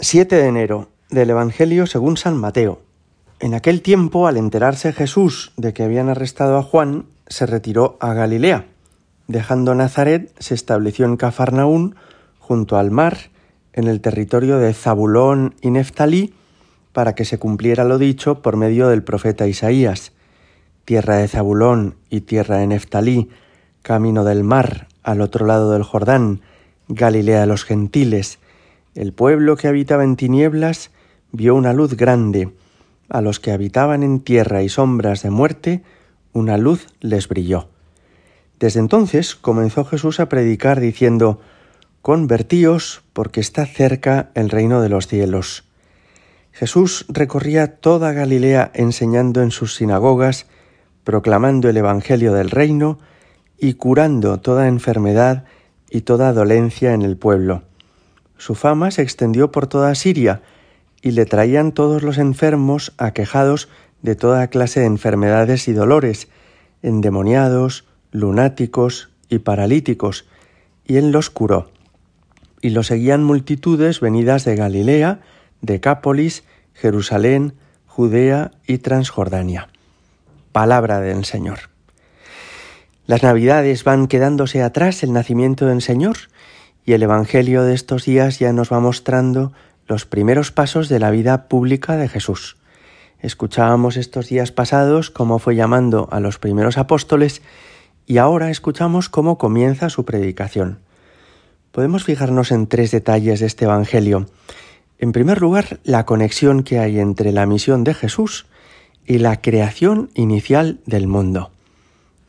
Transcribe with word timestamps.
7 0.00 0.36
de 0.36 0.46
enero 0.46 0.90
del 1.10 1.30
Evangelio 1.30 1.84
según 1.88 2.16
San 2.16 2.36
Mateo. 2.36 2.80
En 3.40 3.52
aquel 3.52 3.82
tiempo, 3.82 4.28
al 4.28 4.36
enterarse 4.36 4.92
Jesús 4.92 5.50
de 5.56 5.72
que 5.72 5.82
habían 5.82 6.08
arrestado 6.08 6.56
a 6.56 6.62
Juan, 6.62 7.06
se 7.26 7.46
retiró 7.46 7.96
a 7.98 8.14
Galilea. 8.14 8.66
Dejando 9.26 9.74
Nazaret, 9.74 10.32
se 10.38 10.54
estableció 10.54 11.04
en 11.04 11.16
Cafarnaún, 11.16 11.96
junto 12.38 12.76
al 12.76 12.92
mar, 12.92 13.18
en 13.72 13.88
el 13.88 14.00
territorio 14.00 14.58
de 14.58 14.72
Zabulón 14.72 15.56
y 15.62 15.70
Neftalí, 15.70 16.32
para 16.92 17.16
que 17.16 17.24
se 17.24 17.40
cumpliera 17.40 17.82
lo 17.82 17.98
dicho 17.98 18.40
por 18.40 18.56
medio 18.56 18.86
del 18.86 19.02
profeta 19.02 19.48
Isaías. 19.48 20.12
Tierra 20.84 21.16
de 21.16 21.26
Zabulón 21.26 21.96
y 22.08 22.20
tierra 22.20 22.58
de 22.58 22.68
Neftalí, 22.68 23.30
camino 23.82 24.22
del 24.22 24.44
mar, 24.44 24.86
al 25.02 25.20
otro 25.20 25.44
lado 25.44 25.72
del 25.72 25.82
Jordán, 25.82 26.42
Galilea 26.86 27.40
de 27.40 27.46
los 27.48 27.64
gentiles. 27.64 28.38
El 28.98 29.12
pueblo 29.12 29.56
que 29.56 29.68
habitaba 29.68 30.02
en 30.02 30.16
tinieblas 30.16 30.90
vio 31.30 31.54
una 31.54 31.72
luz 31.72 31.96
grande. 31.96 32.50
A 33.08 33.20
los 33.20 33.38
que 33.38 33.52
habitaban 33.52 34.02
en 34.02 34.18
tierra 34.18 34.64
y 34.64 34.68
sombras 34.68 35.22
de 35.22 35.30
muerte, 35.30 35.84
una 36.32 36.58
luz 36.58 36.88
les 36.98 37.28
brilló. 37.28 37.68
Desde 38.58 38.80
entonces 38.80 39.36
comenzó 39.36 39.84
Jesús 39.84 40.18
a 40.18 40.28
predicar 40.28 40.80
diciendo, 40.80 41.40
Convertíos, 42.02 43.04
porque 43.12 43.38
está 43.40 43.66
cerca 43.66 44.30
el 44.34 44.50
reino 44.50 44.82
de 44.82 44.88
los 44.88 45.06
cielos. 45.06 45.62
Jesús 46.50 47.06
recorría 47.08 47.76
toda 47.76 48.12
Galilea 48.12 48.72
enseñando 48.74 49.42
en 49.42 49.52
sus 49.52 49.76
sinagogas, 49.76 50.46
proclamando 51.04 51.68
el 51.68 51.76
Evangelio 51.76 52.32
del 52.32 52.50
reino 52.50 52.98
y 53.58 53.74
curando 53.74 54.40
toda 54.40 54.66
enfermedad 54.66 55.44
y 55.88 56.00
toda 56.00 56.32
dolencia 56.32 56.94
en 56.94 57.02
el 57.02 57.16
pueblo. 57.16 57.62
Su 58.38 58.54
fama 58.54 58.90
se 58.90 59.02
extendió 59.02 59.52
por 59.52 59.66
toda 59.66 59.94
Siria, 59.94 60.40
y 61.02 61.10
le 61.10 61.26
traían 61.26 61.72
todos 61.72 62.02
los 62.02 62.18
enfermos 62.18 62.92
aquejados 62.98 63.68
de 64.02 64.16
toda 64.16 64.48
clase 64.48 64.80
de 64.80 64.86
enfermedades 64.86 65.68
y 65.68 65.72
dolores, 65.72 66.28
endemoniados, 66.82 67.84
lunáticos 68.10 69.10
y 69.28 69.40
paralíticos, 69.40 70.26
y 70.86 70.96
él 70.96 71.10
los 71.10 71.30
curó. 71.30 71.70
Y 72.60 72.70
lo 72.70 72.82
seguían 72.82 73.22
multitudes 73.22 74.00
venidas 74.00 74.44
de 74.44 74.56
Galilea, 74.56 75.20
Decápolis, 75.60 76.44
Jerusalén, 76.74 77.54
Judea 77.86 78.52
y 78.66 78.78
Transjordania. 78.78 79.68
Palabra 80.52 81.00
del 81.00 81.24
Señor. 81.24 81.58
Las 83.06 83.22
Navidades 83.22 83.84
van 83.84 84.06
quedándose 84.06 84.62
atrás 84.62 85.02
el 85.02 85.12
nacimiento 85.12 85.66
del 85.66 85.82
Señor 85.82 86.16
y 86.88 86.94
el 86.94 87.02
Evangelio 87.02 87.64
de 87.64 87.74
estos 87.74 88.06
días 88.06 88.38
ya 88.38 88.50
nos 88.54 88.72
va 88.72 88.80
mostrando 88.80 89.52
los 89.86 90.06
primeros 90.06 90.52
pasos 90.52 90.88
de 90.88 90.98
la 90.98 91.10
vida 91.10 91.46
pública 91.46 91.98
de 91.98 92.08
Jesús. 92.08 92.56
Escuchábamos 93.20 93.98
estos 93.98 94.30
días 94.30 94.52
pasados 94.52 95.10
cómo 95.10 95.38
fue 95.38 95.54
llamando 95.54 96.08
a 96.10 96.18
los 96.18 96.38
primeros 96.38 96.78
apóstoles 96.78 97.42
y 98.06 98.16
ahora 98.16 98.50
escuchamos 98.50 99.10
cómo 99.10 99.36
comienza 99.36 99.90
su 99.90 100.06
predicación. 100.06 100.78
Podemos 101.72 102.04
fijarnos 102.04 102.52
en 102.52 102.66
tres 102.66 102.90
detalles 102.90 103.40
de 103.40 103.46
este 103.48 103.66
Evangelio. 103.66 104.24
En 104.98 105.12
primer 105.12 105.42
lugar, 105.42 105.80
la 105.84 106.06
conexión 106.06 106.62
que 106.62 106.78
hay 106.78 107.00
entre 107.00 107.32
la 107.32 107.44
misión 107.44 107.84
de 107.84 107.92
Jesús 107.92 108.46
y 109.04 109.18
la 109.18 109.42
creación 109.42 110.08
inicial 110.14 110.80
del 110.86 111.06
mundo. 111.06 111.50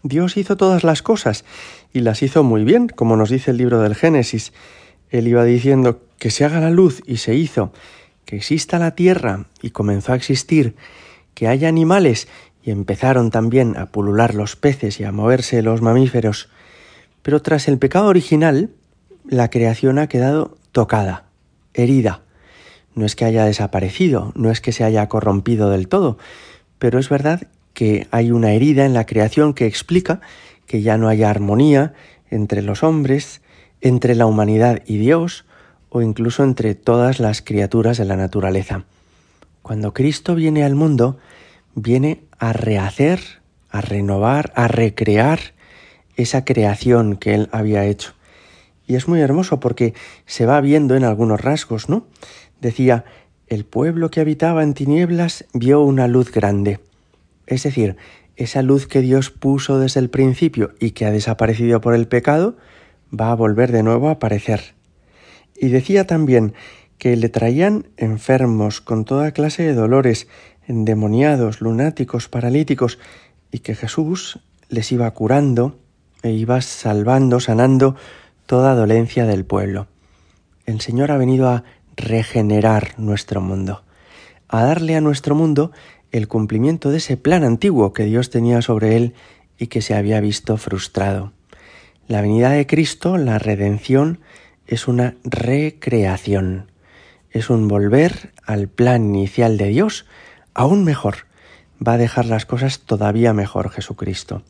Dios 0.03 0.35
hizo 0.35 0.57
todas 0.57 0.83
las 0.83 1.01
cosas 1.01 1.45
y 1.93 2.01
las 2.01 2.21
hizo 2.21 2.43
muy 2.43 2.63
bien, 2.63 2.87
como 2.87 3.15
nos 3.15 3.29
dice 3.29 3.51
el 3.51 3.57
libro 3.57 3.81
del 3.81 3.95
Génesis. 3.95 4.53
Él 5.09 5.27
iba 5.27 5.43
diciendo 5.43 6.01
que 6.17 6.29
se 6.31 6.45
haga 6.45 6.59
la 6.59 6.69
luz 6.69 7.01
y 7.05 7.17
se 7.17 7.35
hizo, 7.35 7.73
que 8.25 8.35
exista 8.35 8.77
la 8.77 8.95
tierra 8.95 9.47
y 9.61 9.71
comenzó 9.71 10.13
a 10.13 10.15
existir, 10.15 10.75
que 11.33 11.47
haya 11.47 11.67
animales 11.67 12.27
y 12.63 12.71
empezaron 12.71 13.31
también 13.31 13.77
a 13.77 13.87
pulular 13.87 14.35
los 14.35 14.55
peces 14.55 14.99
y 14.99 15.03
a 15.03 15.11
moverse 15.11 15.61
los 15.61 15.81
mamíferos. 15.81 16.49
Pero 17.21 17.41
tras 17.41 17.67
el 17.67 17.77
pecado 17.77 18.07
original, 18.07 18.69
la 19.27 19.49
creación 19.49 19.99
ha 19.99 20.07
quedado 20.07 20.57
tocada, 20.71 21.25
herida. 21.73 22.21
No 22.93 23.05
es 23.05 23.15
que 23.15 23.25
haya 23.25 23.45
desaparecido, 23.45 24.31
no 24.35 24.51
es 24.51 24.61
que 24.61 24.71
se 24.71 24.83
haya 24.83 25.07
corrompido 25.07 25.69
del 25.69 25.87
todo, 25.87 26.17
pero 26.77 26.99
es 26.99 27.09
verdad 27.09 27.47
que 27.73 28.07
hay 28.11 28.31
una 28.31 28.51
herida 28.51 28.85
en 28.85 28.93
la 28.93 29.05
creación 29.05 29.53
que 29.53 29.65
explica 29.65 30.21
que 30.69 30.83
ya 30.83 30.99
no 30.99 31.09
haya 31.09 31.31
armonía 31.31 31.93
entre 32.29 32.61
los 32.61 32.83
hombres, 32.83 33.41
entre 33.81 34.13
la 34.13 34.27
humanidad 34.27 34.83
y 34.85 34.99
Dios, 34.99 35.45
o 35.89 36.03
incluso 36.03 36.43
entre 36.43 36.75
todas 36.75 37.19
las 37.19 37.41
criaturas 37.41 37.97
de 37.97 38.05
la 38.05 38.15
naturaleza. 38.15 38.83
Cuando 39.63 39.95
Cristo 39.95 40.35
viene 40.35 40.63
al 40.63 40.75
mundo, 40.75 41.17
viene 41.73 42.21
a 42.37 42.53
rehacer, 42.53 43.19
a 43.71 43.81
renovar, 43.81 44.53
a 44.55 44.67
recrear 44.67 45.39
esa 46.15 46.45
creación 46.45 47.17
que 47.17 47.33
Él 47.33 47.49
había 47.51 47.85
hecho. 47.85 48.13
Y 48.85 48.95
es 48.95 49.07
muy 49.07 49.21
hermoso 49.21 49.59
porque 49.59 49.95
se 50.27 50.45
va 50.45 50.61
viendo 50.61 50.95
en 50.95 51.03
algunos 51.03 51.41
rasgos, 51.41 51.89
¿no? 51.89 52.05
Decía, 52.61 53.05
el 53.47 53.65
pueblo 53.65 54.11
que 54.11 54.21
habitaba 54.21 54.61
en 54.61 54.75
tinieblas 54.75 55.45
vio 55.51 55.81
una 55.81 56.07
luz 56.07 56.31
grande. 56.31 56.79
Es 57.49 57.63
decir, 57.63 57.97
esa 58.35 58.61
luz 58.61 58.85
que 58.85 59.01
Dios 59.01 59.31
puso 59.31 59.79
desde 59.79 59.99
el 59.99 60.11
principio 60.11 60.75
y 60.79 60.91
que 60.91 61.07
ha 61.07 61.11
desaparecido 61.11 61.81
por 61.81 61.95
el 61.95 62.07
pecado, 62.07 62.55
va 63.11 63.31
a 63.31 63.35
volver 63.35 63.71
de 63.71 63.81
nuevo 63.81 64.07
a 64.07 64.13
aparecer. 64.13 64.75
Y 65.59 65.69
decía 65.69 66.05
también 66.05 66.53
que 66.99 67.15
le 67.15 67.27
traían 67.27 67.87
enfermos 67.97 68.81
con 68.81 69.03
toda 69.03 69.31
clase 69.31 69.63
de 69.63 69.73
dolores, 69.73 70.27
endemoniados, 70.67 71.59
lunáticos, 71.59 72.29
paralíticos, 72.29 72.99
y 73.51 73.59
que 73.59 73.73
Jesús 73.73 74.39
les 74.69 74.91
iba 74.91 75.09
curando 75.11 75.79
e 76.21 76.29
iba 76.29 76.61
salvando, 76.61 77.39
sanando 77.39 77.95
toda 78.45 78.75
dolencia 78.75 79.25
del 79.25 79.43
pueblo. 79.43 79.87
El 80.67 80.81
Señor 80.81 81.09
ha 81.09 81.17
venido 81.17 81.49
a 81.49 81.63
regenerar 81.97 82.93
nuestro 82.97 83.41
mundo, 83.41 83.81
a 84.49 84.63
darle 84.63 84.95
a 84.95 85.01
nuestro 85.01 85.35
mundo 85.35 85.71
el 86.11 86.27
cumplimiento 86.27 86.89
de 86.89 86.97
ese 86.97 87.17
plan 87.17 87.43
antiguo 87.43 87.93
que 87.93 88.03
Dios 88.05 88.29
tenía 88.29 88.61
sobre 88.61 88.97
él 88.97 89.13
y 89.57 89.67
que 89.67 89.81
se 89.81 89.93
había 89.93 90.19
visto 90.19 90.57
frustrado. 90.57 91.31
La 92.07 92.21
venida 92.21 92.49
de 92.49 92.65
Cristo, 92.65 93.17
la 93.17 93.37
redención, 93.37 94.19
es 94.65 94.87
una 94.87 95.15
recreación, 95.23 96.71
es 97.29 97.49
un 97.49 97.67
volver 97.67 98.33
al 98.45 98.67
plan 98.67 99.05
inicial 99.05 99.57
de 99.57 99.67
Dios 99.67 100.05
aún 100.55 100.83
mejor. 100.83 101.27
Va 101.85 101.93
a 101.93 101.97
dejar 101.97 102.25
las 102.25 102.45
cosas 102.45 102.79
todavía 102.79 103.33
mejor 103.33 103.69
Jesucristo. 103.69 104.41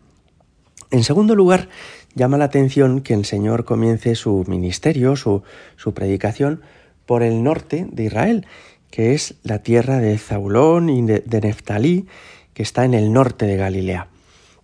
En 0.91 1.03
segundo 1.03 1.35
lugar, 1.35 1.69
llama 2.15 2.37
la 2.37 2.45
atención 2.45 3.01
que 3.01 3.13
el 3.13 3.25
Señor 3.25 3.65
comience 3.65 4.15
su 4.15 4.45
ministerio, 4.47 5.15
su, 5.15 5.43
su 5.75 5.93
predicación, 5.93 6.61
por 7.05 7.23
el 7.23 7.43
norte 7.43 7.87
de 7.91 8.05
Israel, 8.05 8.47
que 8.91 9.13
es 9.13 9.35
la 9.43 9.59
tierra 9.59 9.99
de 9.99 10.17
Zaulón 10.17 10.89
y 10.89 11.01
de, 11.01 11.41
Neftalí, 11.41 12.07
que 12.53 12.63
está 12.63 12.85
en 12.85 12.93
el 12.93 13.13
norte 13.13 13.45
de 13.45 13.55
Galilea. 13.55 14.07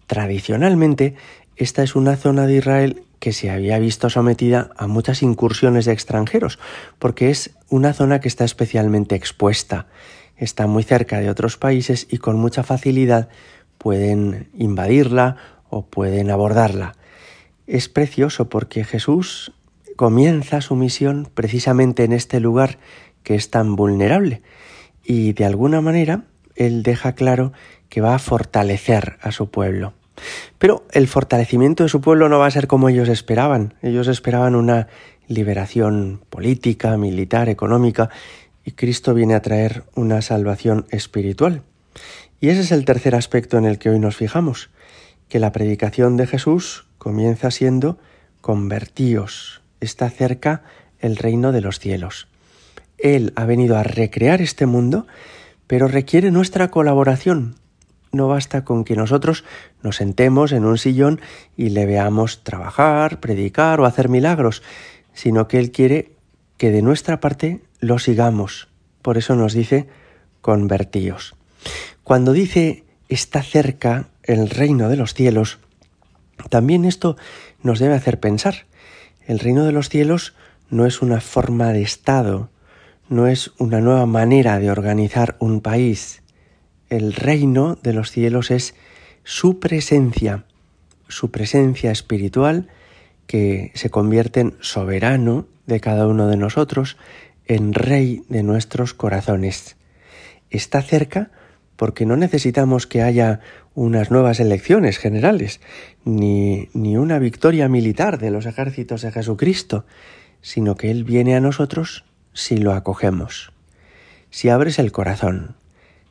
Tradicionalmente, 0.08 1.16
esta 1.56 1.84
es 1.84 1.96
una 1.96 2.16
zona 2.16 2.47
de 2.47 2.58
Israel 2.58 3.03
que 3.19 3.34
se 3.34 3.50
había 3.50 3.80
visto 3.80 4.09
sometida 4.09 4.72
a 4.78 4.88
muchas 4.88 5.24
incursiones 5.24 5.85
de 5.85 5.94
extranjeros, 5.94 6.59
porque 7.00 7.30
es 7.30 7.52
una 7.69 7.94
zona 7.94 8.19
que 8.19 8.28
está 8.28 8.44
especialmente 8.44 9.16
expuesta, 9.16 9.88
está 10.38 10.68
muy 10.68 10.84
cerca 10.84 11.19
de 11.19 11.30
otros 11.30 11.58
países 11.58 12.08
y 12.09 12.18
con 12.18 12.38
mucha 12.38 12.64
facilidad 12.64 13.30
pueden 13.78 14.50
invadirla 14.58 15.38
o 15.69 15.85
pueden 15.85 16.30
abordarla. 16.30 16.96
Es 17.68 17.90
precioso 17.90 18.50
porque 18.50 18.84
Jesús 18.84 19.53
comienza 19.96 20.62
su 20.62 20.75
misión 20.75 21.28
precisamente 21.34 22.03
en 22.03 22.14
este 22.14 22.40
lugar 22.40 22.78
que 23.25 23.36
es 23.36 23.50
tan 23.50 23.75
vulnerable 23.75 24.41
y 25.03 25.34
de 25.34 25.44
alguna 25.44 25.82
manera 25.82 26.23
él 26.55 26.84
deja 26.84 27.14
claro 27.14 27.52
que 27.90 27.99
va 27.99 28.16
a 28.16 28.20
fortalecer 28.20 29.17
a 29.22 29.34
su 29.34 29.49
pueblo. 29.49 29.94
Pero 30.58 30.85
el 30.91 31.08
fortalecimiento 31.08 31.84
de 31.84 31.90
su 31.90 31.99
pueblo 31.99 32.29
no 32.29 32.40
va 32.40 32.47
a 32.47 32.52
ser 32.52 32.67
como 32.67 32.88
ellos 32.88 33.09
esperaban. 33.09 33.73
Ellos 33.82 34.08
esperaban 34.08 34.55
una 34.55 34.88
liberación 35.28 36.22
política, 36.29 36.97
militar, 36.97 37.49
económica, 37.49 38.09
y 38.64 38.72
Cristo 38.72 39.14
viene 39.14 39.35
a 39.35 39.41
traer 39.41 39.84
una 39.96 40.22
salvación 40.22 40.85
espiritual. 40.90 41.61
Y 42.40 42.49
ese 42.49 42.61
es 42.61 42.72
el 42.72 42.85
tercer 42.85 43.16
aspecto 43.16 43.58
en 43.58 43.66
el 43.66 43.78
que 43.78 43.90
hoy 43.90 43.99
nos 43.99 44.16
fijamos, 44.16 44.70
que 45.29 45.40
la 45.40 45.52
predicación 45.52 46.17
de 46.17 46.28
Jesús 46.28 46.85
comienza 46.97 47.52
siendo 47.52 47.99
convertíos, 48.41 49.61
está 49.82 50.09
cerca 50.09 50.64
el 50.99 51.17
reino 51.17 51.52
de 51.52 51.61
los 51.61 51.79
cielos. 51.79 52.28
Él 52.97 53.34
ha 53.36 53.46
venido 53.46 53.78
a 53.78 53.84
recrear 53.84 54.42
este 54.42 54.66
mundo, 54.66 55.08
pero 55.68 55.88
requiere 55.88 56.32
nuestra 56.32 56.70
colaboración, 56.70 57.56
no 58.16 58.30
basta 58.30 58.64
con 58.64 58.86
que 58.86 58.96
nosotros 58.96 59.44
nos 59.84 59.97
sentemos 59.97 60.53
en 60.53 60.66
un 60.66 60.78
sillón 60.78 61.20
y 61.58 61.70
le 61.70 61.86
veamos 61.86 62.44
trabajar, 62.44 63.20
predicar 63.20 63.80
o 63.82 63.86
hacer 63.86 64.08
milagros, 64.09 64.64
sino 65.14 65.47
que 65.47 65.59
Él 65.59 65.72
quiere 65.72 66.14
que 66.58 66.72
de 66.72 66.82
nuestra 66.82 67.20
parte 67.20 67.62
lo 67.80 68.00
sigamos. 68.00 68.70
Por 69.02 69.18
eso 69.18 69.36
nos 69.36 69.53
dice 69.53 69.88
convertíos. 70.42 71.36
Cuando 72.03 72.32
dice 72.32 72.86
está 73.09 73.44
cerca 73.44 74.08
el 74.24 74.50
reino 74.50 74.88
de 74.90 74.96
los 74.96 75.14
cielos, 75.14 75.59
también 76.50 76.86
esto 76.86 77.18
nos 77.62 77.80
debe 77.80 77.96
hacer 77.96 78.20
pensar. 78.20 78.66
El 79.28 79.40
reino 79.40 79.66
de 79.66 79.72
los 79.72 79.90
cielos 79.90 80.36
no 80.70 80.86
es 80.86 81.02
una 81.02 81.20
forma 81.20 81.74
de 81.74 81.82
Estado, 81.82 82.50
no 83.09 83.28
es 83.28 83.52
una 83.57 83.81
nueva 83.81 84.05
manera 84.05 84.59
de 84.59 84.72
organizar 84.72 85.35
un 85.40 85.61
país. 85.61 86.23
El 86.90 87.13
reino 87.13 87.78
de 87.81 87.93
los 87.93 88.11
cielos 88.11 88.52
es 88.52 88.75
su 89.23 89.59
presencia, 89.59 90.46
su 91.07 91.31
presencia 91.31 91.91
espiritual 91.91 92.67
que 93.28 93.72
se 93.75 93.90
convierte 93.90 94.40
en 94.40 94.55
soberano 94.59 95.47
de 95.66 95.79
cada 95.79 96.07
uno 96.07 96.28
de 96.28 96.37
nosotros, 96.37 96.97
en 97.47 97.73
rey 97.73 98.23
de 98.29 98.43
nuestros 98.43 98.93
corazones. 98.93 99.78
Está 100.49 100.81
cerca 100.81 101.31
porque 101.75 102.05
no 102.05 102.16
necesitamos 102.16 102.87
que 102.87 103.01
haya 103.01 103.41
unas 103.73 104.09
nuevas 104.09 104.40
elecciones 104.40 104.97
generales, 104.97 105.59
ni, 106.05 106.69
ni 106.73 106.97
una 106.97 107.19
victoria 107.19 107.67
militar 107.67 108.19
de 108.19 108.31
los 108.31 108.46
ejércitos 108.46 109.01
de 109.01 109.11
Jesucristo, 109.11 109.85
sino 110.41 110.75
que 110.75 110.91
Él 110.91 111.03
viene 111.03 111.35
a 111.35 111.41
nosotros 111.41 112.05
si 112.35 112.58
lo 112.58 112.73
acogemos, 112.73 113.53
si 114.29 114.49
abres 114.49 114.78
el 114.78 114.91
corazón, 114.91 115.55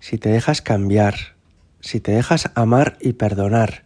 si 0.01 0.17
te 0.17 0.31
dejas 0.31 0.63
cambiar, 0.63 1.37
si 1.81 2.01
te 2.01 2.13
dejas 2.13 2.51
amar 2.55 2.97
y 2.99 3.13
perdonar, 3.13 3.85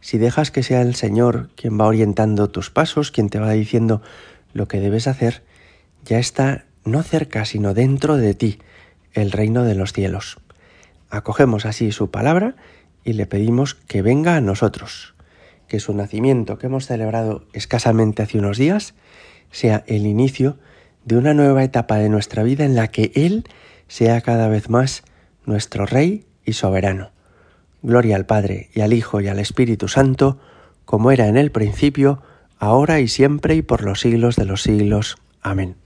si 0.00 0.18
dejas 0.18 0.50
que 0.50 0.64
sea 0.64 0.82
el 0.82 0.96
Señor 0.96 1.50
quien 1.54 1.80
va 1.80 1.86
orientando 1.86 2.50
tus 2.50 2.70
pasos, 2.70 3.12
quien 3.12 3.30
te 3.30 3.38
va 3.38 3.52
diciendo 3.52 4.02
lo 4.52 4.66
que 4.66 4.80
debes 4.80 5.06
hacer, 5.06 5.44
ya 6.04 6.18
está 6.18 6.64
no 6.84 7.02
cerca, 7.04 7.44
sino 7.44 7.74
dentro 7.74 8.16
de 8.16 8.34
ti, 8.34 8.58
el 9.12 9.30
reino 9.30 9.62
de 9.62 9.76
los 9.76 9.92
cielos. 9.92 10.38
Acogemos 11.10 11.64
así 11.64 11.92
su 11.92 12.10
palabra 12.10 12.56
y 13.04 13.12
le 13.12 13.26
pedimos 13.26 13.74
que 13.74 14.02
venga 14.02 14.34
a 14.34 14.40
nosotros, 14.40 15.14
que 15.68 15.78
su 15.78 15.94
nacimiento 15.94 16.58
que 16.58 16.66
hemos 16.66 16.86
celebrado 16.86 17.46
escasamente 17.52 18.22
hace 18.22 18.38
unos 18.38 18.58
días 18.58 18.94
sea 19.52 19.84
el 19.86 20.06
inicio 20.06 20.58
de 21.04 21.16
una 21.16 21.34
nueva 21.34 21.64
etapa 21.64 21.96
de 21.96 22.08
nuestra 22.08 22.42
vida 22.42 22.64
en 22.64 22.74
la 22.74 22.88
que 22.88 23.12
Él 23.14 23.44
sea 23.88 24.20
cada 24.20 24.48
vez 24.48 24.68
más 24.68 25.02
nuestro 25.46 25.86
Rey 25.86 26.26
y 26.44 26.52
soberano. 26.52 27.10
Gloria 27.82 28.16
al 28.16 28.26
Padre 28.26 28.70
y 28.74 28.80
al 28.80 28.92
Hijo 28.92 29.20
y 29.20 29.28
al 29.28 29.38
Espíritu 29.38 29.88
Santo, 29.88 30.38
como 30.84 31.10
era 31.10 31.26
en 31.26 31.36
el 31.36 31.50
principio, 31.50 32.22
ahora 32.58 33.00
y 33.00 33.08
siempre 33.08 33.54
y 33.54 33.62
por 33.62 33.84
los 33.84 34.00
siglos 34.00 34.36
de 34.36 34.44
los 34.44 34.62
siglos. 34.62 35.16
Amén. 35.42 35.76